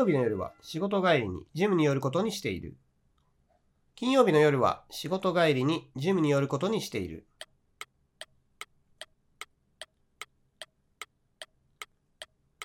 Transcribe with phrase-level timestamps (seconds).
[0.00, 2.76] 曜日の夜は仕事帰りにジムに寄ることにしている。
[3.94, 7.26] 金曜日の夜は仕事帰りにジムに寄ることにしている。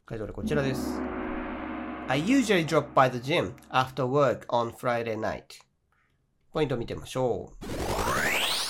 [0.05, 1.01] 回答例こちらです。
[2.07, 5.43] I usually drop by the gym after work on Friday night.
[6.53, 7.84] ポイントを見てみましょう。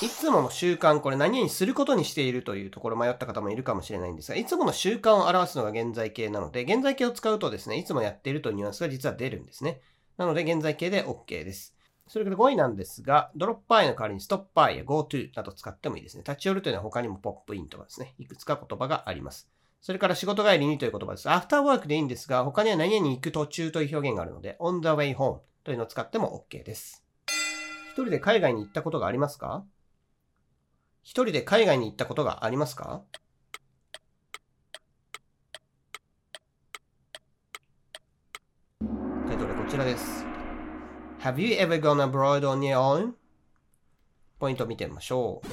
[0.06, 9.82] いつもの習慣、これ何々することにしているというところ迷った方もいるかもしれないんですが、いつもの習慣を表すのが現在形なので、現在形を使うとですね、いつもやっているというニュアンスが実は出るんですね。
[10.18, 11.76] なので、現在形で OK です。
[12.08, 16.24] それから5位なんですが、ドロップバイの代わりにストップバイや go to など使ってもいいですね。
[16.24, 19.50] 立ち寄るというのは他にもポップインとかですね、いくつか言葉があります。
[19.82, 21.28] それから仕事帰りにという言葉です。
[21.32, 27.04] アフターワークでいいんですが、他には何々に行く途中という表現があるので、on the way home というのを使っても OK です。
[27.94, 29.66] 一人で海外に行ったことがありますか？
[31.06, 33.04] 一人で海外に行ったことがありますか？
[39.28, 40.26] タイトルこちらです。
[41.20, 43.12] Have you ever gone abroad on your own?
[44.40, 45.48] ポイントを見てみましょう。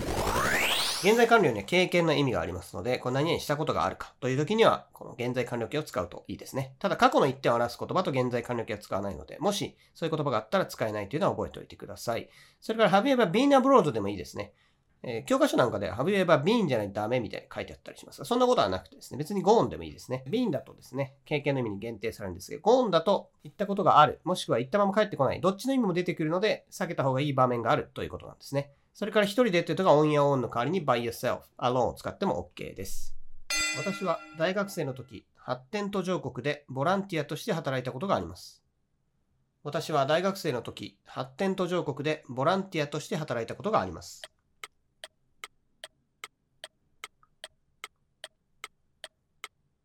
[1.06, 6.76] 現在完了には経験の意味がありますので、これ何々したことがあるかという時には、この現在完了形を使うといいですね。
[6.78, 12.30] ただ、過去の一点を表す言葉と現在完了形は使わないので、もしそういう言葉があったら使えないというのは覚えておいてください。
[12.58, 14.54] それから、Have you ever been abroad でもいいですね。
[15.04, 20.24] えー教科書なんかで Have you ever been じゃないとダメみたいに書いてあったりしますが、そんなことはなくてですね、別に gone でもいいですね。
[20.28, 28.72] been だとですね、経験の意味に限定されるんですが、gone だと行ったことがある、もしくは行ったまま帰ってこない、どっちの意味も出てくるので、避けた方がいい場面があるということなんですね。
[28.94, 33.16] それから一人でというとが on your own の代わりに by yourself、alone を使っても OK です。
[33.76, 38.62] 私は大学生の時、発展途上国でボランティアとして働いたことがあります。
[39.64, 44.22] 私は大学生の時、発展途上国でボランティアとして働いたことがあります。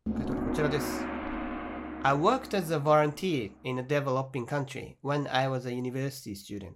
[0.08, 1.04] 回答こちらです。
[2.02, 6.72] I worked as a volunteer in a developing country when I was a university student.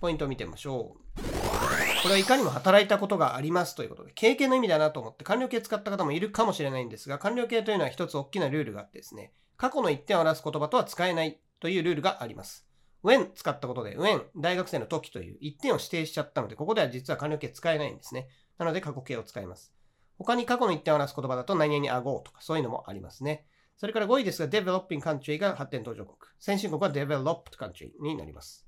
[0.00, 1.22] ポイントを見てみましょう。
[1.22, 12.64] これはいかにも働いたことがありますということで、経験の意味だなと思って完了形使った方もいるかもしれないんですが、完了形というのは一つ大きなルールがあってですね、過去の一点を表す言葉とは使えないというルールがあります。
[13.02, 18.28] when 使ったことで、when 大学生の時という一点を指定しちゃったので、ここでは実は完了形使えないんですね。
[18.56, 19.75] なので過去形を使います。
[20.18, 23.46] 他に過去の一点を表す言葉だと何々あごうとかそういうのもありますね。
[23.76, 26.16] それから5位ですが、developing country が発展途上国。
[26.40, 28.66] 先進国は developed country になります。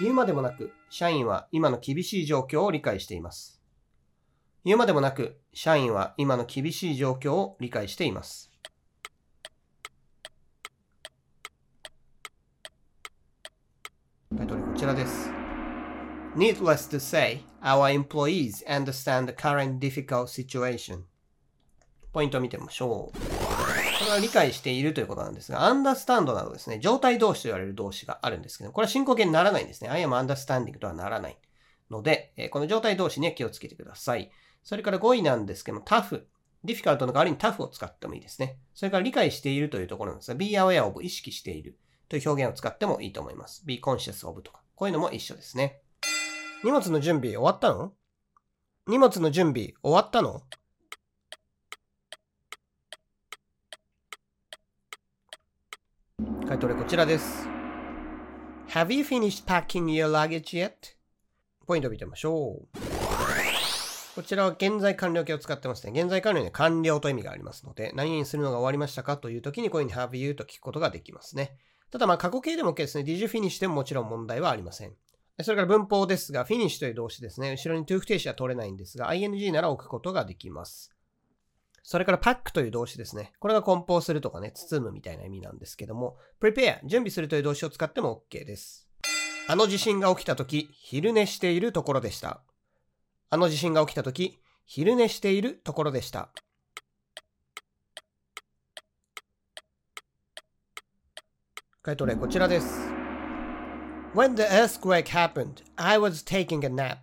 [0.00, 3.60] 言うまでもなく、社員は今の厳しい状況を理解しています。
[4.64, 8.50] 言うまでもなく、社員は今の厳しい状況を理解しています。
[14.36, 15.37] タイトルこちらです。
[16.36, 21.02] Needless to say, our employees understand the current difficult situation.
[22.12, 23.18] ポイントを見てみましょう。
[23.18, 29.90] これは理解しているということなんですが、understand などですね、状態動詞と言われる動詞があるんですけど、これは進行形にならないんですね。
[29.90, 31.38] I am understanding とはならない
[31.90, 34.30] ので、この状態動詞には気をつけてください。
[34.62, 36.24] それから5位なんですけども、tough。
[36.64, 38.58] difficult の代わりに tough を使ってもいいですね。
[38.74, 41.78] それから理解しているというところなんですが、be aware of 意識している
[42.08, 43.64] という表現を使ってもいいと思います。
[43.66, 45.82] be conscious of とか、こういうのも一緒ですね。
[46.64, 47.92] 荷物の準備終わったの？
[48.88, 50.42] 荷物の準備終わったの？
[56.48, 57.46] 回答例こちらです。
[58.70, 60.72] Have you finished packing your luggage yet?
[61.64, 62.78] ポイントを見てみましょう。
[64.16, 65.92] こちらは現在完了形を使ってますね。
[66.00, 69.16] 現在完了には完了と意味がありますので、何々するのが終わりましたか？
[69.16, 71.56] という時にこういうふうに have you と聞くことができますね。
[71.92, 73.04] ただまあ過去形でも OK ですね。
[73.04, 74.92] did you finish でももちろん問題はありません。
[75.42, 77.52] それから文法ですが、finish という動詞ですね。
[77.52, 80.92] 後ろに to 不定詞は取れないんですが、ing なら置くことができます。
[81.82, 83.32] それから pack という動詞ですね。
[83.38, 88.88] これが梱包するとかね、包むみたいな意味なんですけども、prepare、準備するという動詞を使っても OK です。
[89.46, 92.42] あの地震が起きたとき、昼寝しているところでした。
[93.30, 96.30] あの地震が起きたとき、昼寝しているところでした。
[101.80, 102.87] 回答例こちらです。
[104.18, 106.96] When the earthquake happened, I was taking a nap.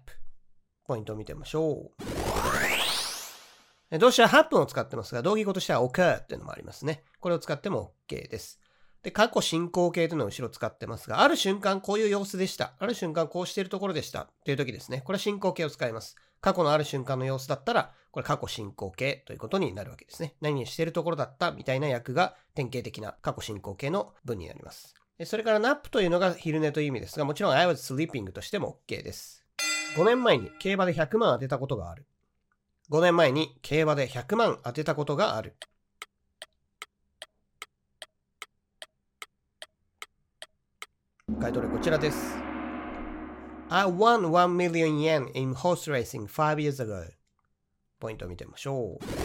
[0.86, 1.92] ポイントを見てみましょ
[3.94, 3.98] う。
[3.98, 7.06] 動詞は8分を使ってますが、動義語としては occur っていうのもありますね。
[7.22, 8.60] これを使っても OK です。
[9.02, 12.74] で、過去進行形というのを後ろ使ってますが、ある瞬間こういう様子でした。
[12.80, 14.28] ある瞬間こうしているところでした。
[14.44, 15.02] という時ですね。
[15.06, 16.18] これは進行形を使います。
[16.42, 20.36] 過去のある瞬間の様子だったら、これ過去進行形ということになるわけですね。
[20.42, 24.96] 何々しているところだったみたいな訳が典型的な過去進行形の文になります。
[25.24, 29.46] それから nap というのが昼寝という意味ですが、もちろん I was sleeping としても OK です。
[29.96, 32.06] 5年前に競馬で100万当てたことがある。
[32.92, 35.56] 5年前に競馬で100万当てたことがある。
[41.40, 42.36] 回答例こちらです。
[43.70, 47.10] I won 1 million yen in horse racing 5 years ago.
[48.00, 49.25] ポイントを見てみましょう。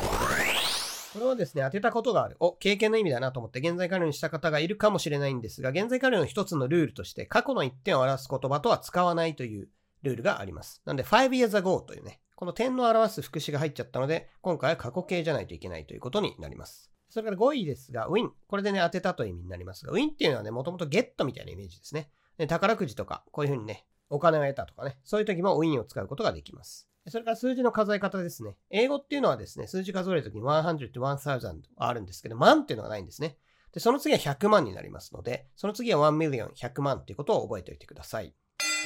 [1.13, 2.37] これはですね、当てたことがある。
[2.39, 9.69] お、経験の意味だなと思って現在完了にした方がいるかもしれないんですが、現在完了の一つのルールとして、過去の一点を表す言葉とは使わないという
[10.03, 10.83] ルールがあります。
[10.85, 16.91] なんで、5 years ago というね、この点の表す副詞が入っちゃったので、今回は過去形じゃないといけないということになります。
[17.09, 18.31] それから5位ですが、win。
[18.47, 22.11] これでね、当てたという意味になりますが、win っていうのはね、もともとゲットみたいなイメージですね。
[22.39, 26.90] で宝くじとか、こういうふうにね、お金を得たとかね、そういう時も win を使うことができます。
[27.11, 28.57] それから数字の数え方ですね。
[28.71, 33.37] 英語っていうのはですね、数字数えるときに100と1000あるんですけど、万っていうのがないんですね。
[33.73, 38.35] で、その次は100万になりますので、その次は1 million、100万っていうことを覚えておいてください。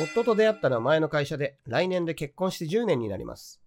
[0.00, 3.60] 夫と出会ったのは前の会社で、来年で結婚して10年になります。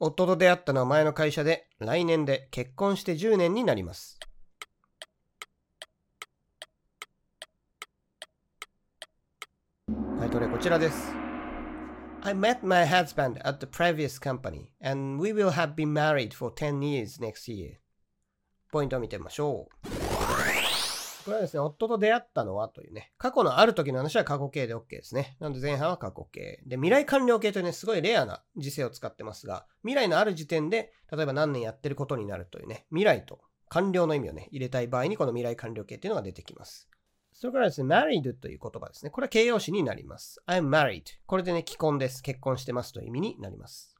[0.00, 4.18] 夫と出会ったのは前の会社で、来年で結婚して10年になります。
[10.18, 11.31] 回答例こちらです。
[12.24, 16.80] I met my husband at the previous company and we will have been married for 10
[16.80, 17.78] years next year.
[18.70, 19.88] ポイントを見てみましょう。
[21.24, 25.36] これはですね、夫と出会ったのはというね、過去のある時の話は過去形で OK ですね。
[25.40, 26.62] なので前半は過去形。
[26.64, 36.88] で、未来完了形というね、すごいレアな時勢を使ってますが、未来のある時点で、例えば何年やってることになるというね、未来と完了の意味をね、入れたい場合にこの未来完了形っていうのが出てきます。
[37.42, 39.10] それからですね、married という言葉ですね。
[39.10, 40.40] これは形容詞になります。
[40.46, 41.02] I'm married.
[41.26, 42.22] これでね、既婚です。
[42.22, 43.96] 結婚してますという意味になります。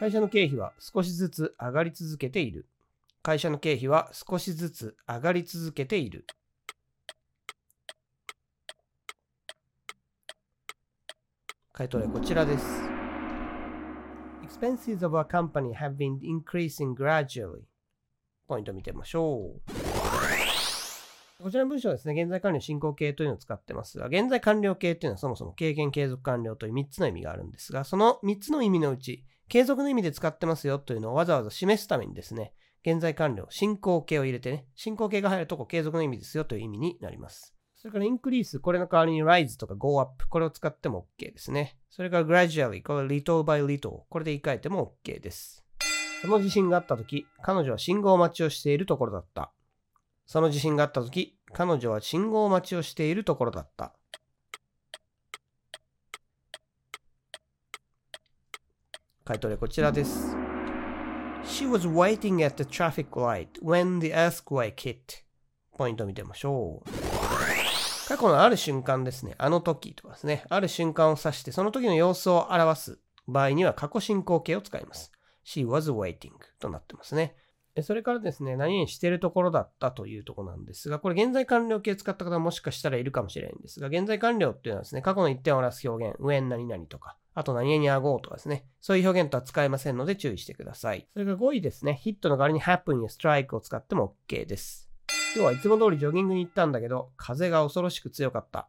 [0.00, 2.66] 会社の経費は少しずつ上がり続けている。
[3.22, 6.26] 会社の経費は少しずつ上がり続けている。
[11.72, 12.64] 回答例こちらです。
[14.42, 17.60] Expenses of a company have been increasing gradually.
[18.48, 19.77] ポイント見てみましょう。
[21.40, 32.52] こちらの文章はですね、現在完了進行形というのを使ってますが、現在完了形というのはそもそも経験継続完了という3つの意味があるんですが、その3つの意味のうち、継続の意味で使ってますよというのをわざわざ示すためにですね、
[32.84, 37.54] 現在完了、進行形を入れてね、進行形が入るとこ継続の意味ですよという意味になります。
[37.76, 41.78] それからインクリース、これの代わりに rise とか go up、これを使っても OK ですね。
[41.88, 45.64] それから gradually、これ little by little、これで言い換えても OK です。
[46.20, 49.52] その地震があった時、彼女は信号待ちをしているところだった。
[50.28, 53.94] その地震があった時、彼女は信号待ちをしているところだった。
[59.24, 60.36] 回答例こちらです。
[61.44, 64.98] She was waiting at the traffic light when the earthquake hit.
[65.78, 66.90] ポイント見てみましょう。
[68.06, 69.34] 過去のある瞬間ですね。
[69.38, 70.44] あの時とかですね。
[70.50, 75.10] ある瞬間を指して、その時の様子を表す場合には過去進行形を使います。
[75.46, 77.34] She was waiting となってますね。
[77.82, 91.06] それからですね、何々してるところだったというところなんですが、これ現在完了形使った方もしかしたらいるかもしれないんですが、現在完了っていうのはですね、過去の一点を表す表現、when 何々とか、あと何々にあごうとかですね、そういう表現とは使えませんので注意してください。
[91.12, 94.90] それから5位ですね、ヒットの代わりに happen や strike を使っても OK です。
[95.34, 98.68] 今日はいつも通りジョギングに行ったんだけど、風が恐ろしく強かった。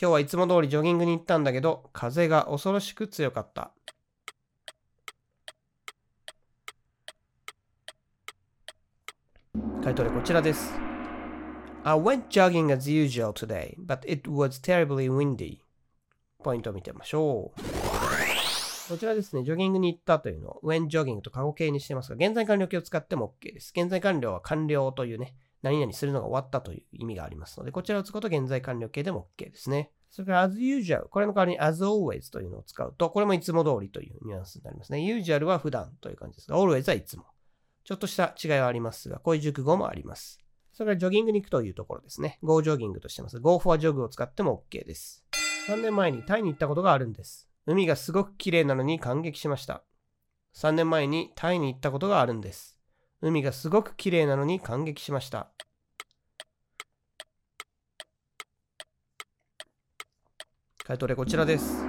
[0.00, 3.72] 今日はいつも通りジョギングに行ったんだけど、風が恐ろしく強かった。
[9.84, 10.72] 回答でこちらです。
[11.82, 15.58] I went jogging as usual today, but it was terribly windy.
[16.42, 17.60] ポイントを見てみましょう。
[18.88, 23.74] こちらですね、ジョギングに行ったというのを when jogging と過去形にしてますが、現在完了形を使っても OK です。
[23.76, 29.90] 現在完了は完了というね、何々するのが終わったという意味がありますので、こちらを使うと現在完了形でも OK ですね。
[30.10, 35.00] それから as usual、これの代わりに as always というのを使うと、これもいつも通りというニュアンスになりますね。
[35.00, 37.26] usual は普段という感じですが、always はいつも。
[37.84, 40.40] ちょっとした違いはありますが、こういう熟語もあります。
[40.72, 42.38] それからジョギングに行くというところですね。
[42.42, 43.38] Go ジョギングとしてます。
[43.38, 45.24] Go for a jog を使っても OK です。
[45.68, 47.48] 3年前にタイに行ったことがあるんです。
[47.66, 49.84] 海がすごく綺麗なのに感激しました。
[50.56, 52.78] 3年前にタイに行ったことがあるんです。
[53.20, 55.50] 海がすごく綺麗なのに感激しました。
[60.84, 61.84] 回答でこちらです。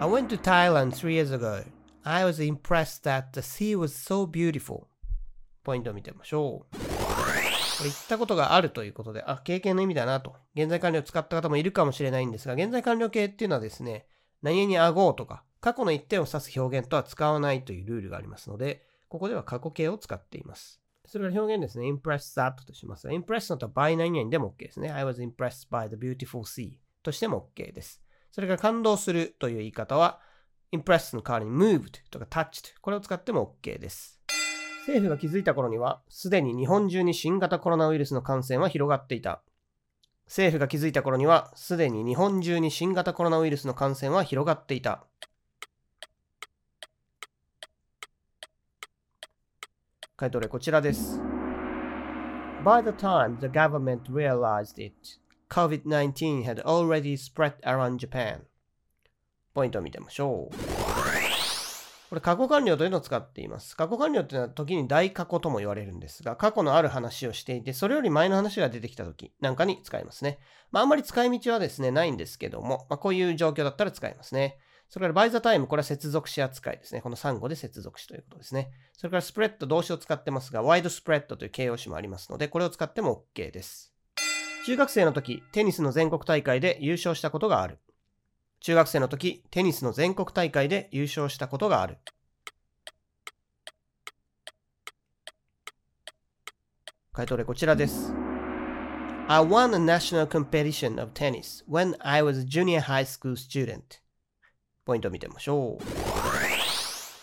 [0.00, 1.77] I went to Thailand three years ago.
[2.04, 4.86] I was impressed that the sea was so beautiful.
[5.64, 6.76] ポイントを見てみましょう。
[7.78, 10.34] これ言ったことがあるということで、あ、経験の意味だなと。
[10.54, 14.06] 現在完了を使った方もいるかもしれないんですが、現在完了形っていうのはですね、
[14.42, 20.80] 何々あごうとか、過去の一点を指す表現とは使わないというルールがありますので、ここでは過去形を使っています。
[21.06, 21.86] それから表現ですね。
[21.86, 24.90] impress that としますが、impress のとは by 何々でも OK ですね。
[24.90, 28.02] I was impressed by the beautiful sea としても OK です。
[28.30, 30.20] それから感動するという言い方は、
[30.72, 34.20] impressed の代わりに moved とか touched これを使っても OK です。
[34.88, 39.42] 政府が気づいた頃には、すでに日本中に新型コロナウイルスの感染は広がっていた。
[40.26, 45.04] 政府が気づいた頃には、すでに日本中に新型コロナウイルスの感染は広がっていた。
[50.16, 51.20] 回答例こちらです。
[52.64, 54.94] By the time the government realized it,
[55.50, 58.40] COVID-19 had already spread around Japan.
[59.58, 60.56] ポイントを見てみましょう。
[62.08, 63.76] これ過去完了というのを使っています。
[63.76, 70.38] 過去完了というのは時に大過去とも言われるんですが、過去のある話をしていて、それより前の話が出てきた時なんかに使いますね。
[70.70, 74.58] まああんまり使い道はですね、ないんですけども、まあこういう状況だったら使いますね。
[74.88, 77.00] それからバイザタイム、これは接続詞扱いですね。
[77.00, 78.70] この3語で接続詞ということですね。
[78.92, 83.92] それからスプレッド、動詞を使ってますが、ワイドスプレッドという形容詞もありますので、これを使っても OK です。
[84.64, 87.80] 中学生の時、テニスの全国大会で優勝したことがある。
[88.60, 91.98] 中学生の時、テニスの全国大会で優勝したことがある。
[97.12, 98.12] 回答例こちらです。
[99.28, 104.00] I won a national competition of tennis when I was a junior high school student.
[104.84, 105.84] ポイントを見てみましょう。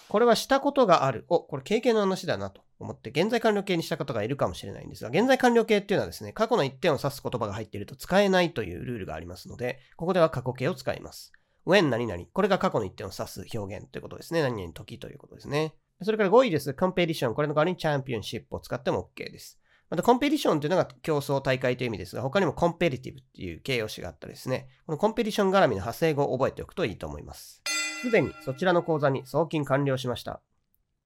[0.08, 1.26] これはしたことがある。
[1.30, 11.32] お、これ経験の話だなと思って、現在完了形にした方がいるかもしれないんですが、現在完了形っていうのはですね、過去の一点を指す言葉が入っていると使えないというルールがありますので、ここでは過去形を使います。
[11.66, 12.24] when 何々。
[12.32, 14.42] これが過去の一点を指す表現ということですね。
[14.42, 15.76] 何々時ということですね。
[16.04, 16.74] それから5位です。
[16.74, 17.36] コンペティション。
[17.36, 19.60] これの代わりにチャンピオンシップを使っても OK です。
[19.90, 24.68] また、コンペティションというのが競争大会という意味ですが、他にもコンペティティブっていう形容詞があったですね。
[24.86, 27.62] このコンペティション絡みの派生語を覚えておくといいと思います。
[28.02, 30.42] すでにそちらの口座に送金完了しました。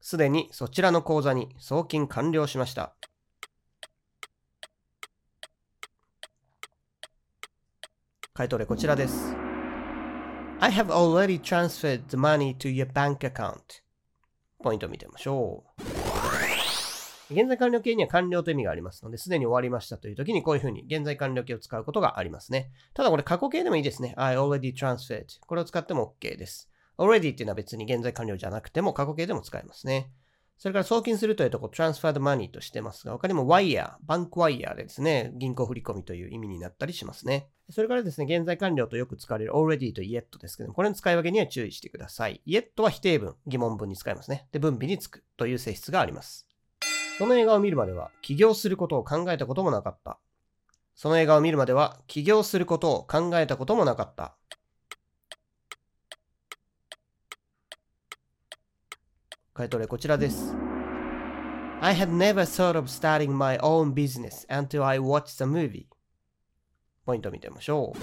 [0.01, 2.95] すでにそちらの口座に送金完了しました。
[8.33, 9.35] 回答例こちらです。
[10.61, 13.81] I have already transferred the money to your bank account.
[14.63, 15.81] ポイントを見てみましょう。
[17.31, 22.71] 現在完了形には完了という意味がありますので、すでに終わりましたという時にこういうふうに現在完了形を使うことがありますね。
[22.93, 24.13] ただこれ過去形でもいいですね。
[24.17, 25.25] I already transferred.
[25.45, 26.69] これを使っても OK です。
[26.99, 30.11] Already っていうのは別に現在完了じゃなくても過去形でも使えますね。
[30.59, 37.47] それから送金するというとこ transferred money としてますが、他にも wire、バンクワイヤーでですね、銀行振込という意味になったりしますね。
[37.69, 42.41] それからですね、現在完了とよく使われる already と yet ですけども、これの使い分けには注意してください。
[42.45, 44.47] yet は否定文、疑問文に使いますね。
[44.51, 46.45] で、分尾につくという性質があります。
[47.17, 50.19] その映画を見るまでは起業することを考えたこともなかった。
[50.95, 54.35] その映画を見るまでは起業することを考えたこともなかった。
[59.59, 60.55] 回答例こちらです。
[61.81, 65.87] I had never thought of starting my own business until I watched the movie.
[67.05, 67.99] ポイント見てみましょう。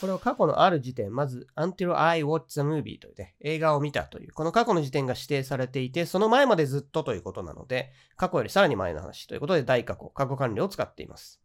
[0.00, 11.40] これを過去のある時点、まず until I watch the movie というね、映画を見たという、この過去の時点が指定されていて、その前までずっとということなので、過去よりさらに前の話ということで大過去、過去完了を使っています。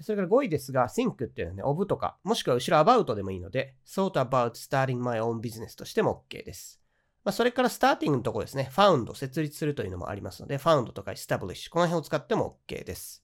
[0.00, 6.80] それから5位ですが、think っていうのはね、of とか、もしくは後ろ about でもいいので、thought about starting my own business としても OK です。
[7.28, 13.22] まあ、それから starting のところですね、found 設立するというのもありますので、found とか establish この辺を使っても OK です。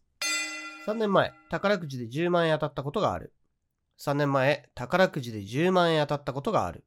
[0.86, 3.32] 3年前、宝くじで10万円当たったことがある。
[3.98, 6.84] 3年前、宝くじで10万円当たったことがある。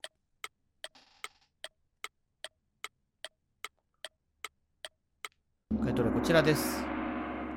[5.82, 6.86] 回答はこちらです。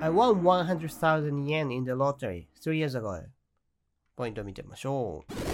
[0.00, 3.24] I won 100,000 yen in the lottery three years ago.
[4.16, 5.49] ポイントを見てみましょう。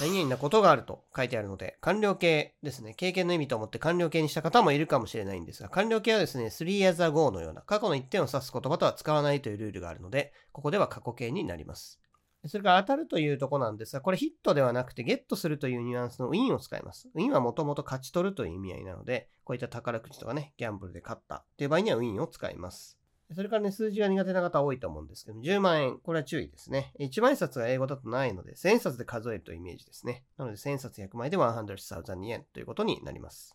[0.00, 2.94] 何々なことがあると書いてあるので、完了形ですね。
[2.94, 12.00] 経験の意味と思って完了形にした方もいるかもしれないんですが、完了形はですね、3 years ago のような過去の一点を指す言葉とは使わないというルールがあるので、ここでは過去形になります。
[12.46, 17.10] それから当たるというとこなんですが、これヒットではなくてゲットするというニュアンスのウィンを使います。
[17.14, 22.97] ウィンはもともと勝ち取るという意味合いなので、こういった宝くじとかね、ギャンブルで勝ったという場合にはウィンを使います。
[23.34, 26.94] それからね、数字が苦手な方多いと思うんですけど、10万円、これは注意ですね。
[26.98, 30.24] 1万円札が英語だとないので、1000円札で数えるというイメージですね。
[30.38, 33.54] なので、1000円札100枚で100,000円ということになります。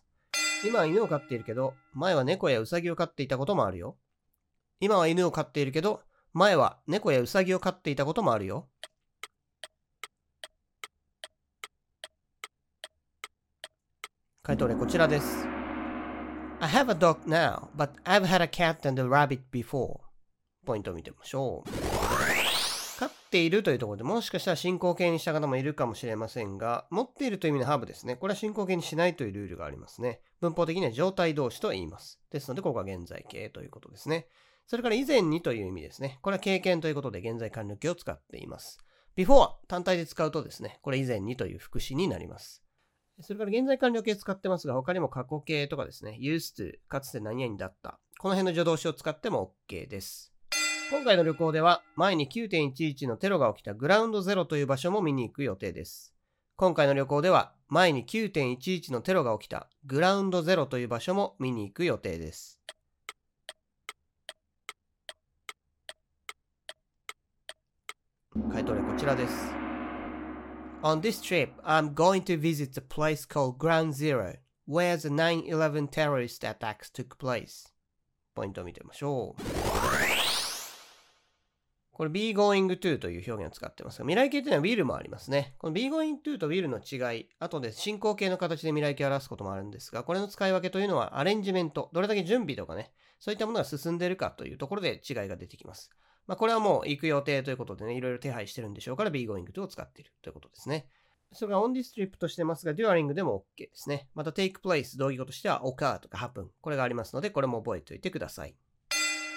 [0.64, 3.96] 今は犬を飼っているけど、前は猫やウサギを飼っていたこともあるよ。
[4.78, 6.02] 今は犬を飼っているけど、
[6.32, 8.68] 前は猫やウサギを飼っていたこともあるよ。
[14.42, 15.53] 回答例こちらです。
[16.60, 20.00] I have a dog now, but I've had a cat and a rabbit before.
[20.64, 21.70] ポイントを見てみましょう。
[22.98, 28.16] 飼っているというところでもしかしたら進行形にした方もいるかもしれませんが、持っているという意味のハーブですね。
[28.16, 30.20] これは進行形にしないというルールがありますね。
[30.40, 32.20] 文法的には状態動詞と言います。
[32.30, 34.28] ですので、ここは現在形ということですね。
[34.66, 36.18] それから以前にという意味ですね。
[36.22, 38.78] これは経験ということで現在完了形を使っています。
[39.16, 42.63] before 単体で使うとですね、これ以前にという副詞になります。
[43.20, 47.98] それから現在完了形使ってますが、他にも過去形とかですね、used to かつて何々だった。
[48.18, 50.32] この辺の助動詞を使っても OK です。
[50.90, 56.14] 今回の旅行では、前に9.11のテロが起きたグラウンドゼロという場所も見に行く予定です。
[56.56, 62.60] 今回の旅行では、前に9.11のテロが起きたグラウンドゼロという場所も見に行く予定です。
[68.50, 69.63] 回答例こちらです。
[70.84, 74.34] On this trip, I'm going to visit a place called Ground Zero,
[74.66, 77.72] where the 9-11 terrorist attacks took place.
[78.34, 79.42] ポイントを見てみましょう。
[81.90, 85.54] これ be going to という表現を使ってますが、未来形というのは will もありますね。
[85.56, 95.88] この be going to と will の違い、後で進行形の形で未来形を表すこともあるんですが、これの使い分けというのはアレンジメント、どれだけ準備とかね、そういったものが進んでいるかというところで違いが出てきます。
[96.26, 100.86] まあ、これはもう行く予定ということでね、いろいろ手配してるんでしょうから be going to を使っているということですね。
[101.32, 104.08] それが on this trip としてますが、during でも OK ですね。
[104.14, 108.54] また take place 同義語としては occur とか happen これがありますので、これも覚えておいてください。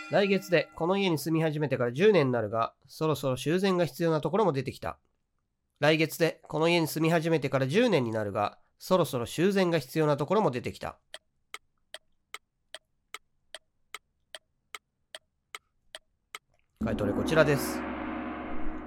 [0.09, 4.99] 来月でこの家に住み始めてから10年になるが、そろそろ修繕が必要なところも出てきた。
[5.79, 10.97] 来月でこの家に住み始めてから10年になるが、そろそろ修繕が必要なところも出てきた。
[16.87, 17.81] 回答例こちらです。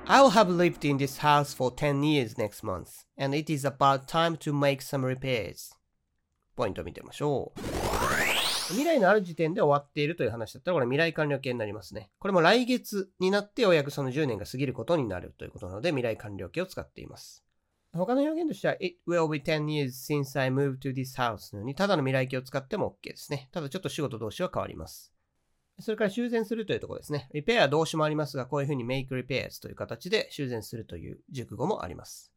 [0.06, 4.06] I'll have lived in this house for 10 years next month, and it is about
[4.06, 5.76] time to make some repairs.
[6.56, 7.60] ポイントを見てみましょう。
[8.68, 12.08] 未来のある時点で終わっているという話だったら、これ未来完了形になりますね。
[12.18, 17.44] これも来月になってようやくその10年が過ぎることになるということなので、未来完了形を使っています。
[17.92, 23.50] 他の表現としては、It will be 10 years since I moved to this house のように、ただの未来形を使っても OK ですね。
[23.52, 25.12] ただちょっと仕事同士は変わります。
[25.80, 27.28] それから修繕するというところですね。
[27.32, 32.32] リペアは動詞もありますが、こういうふうに make repairs という形で修繕するという熟語もあります。